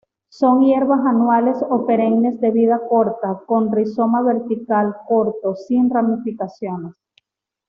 [0.29, 6.95] Son hierbas anuales o perennes de vida corta, con rizoma vertical, corto, sin ramificaciones.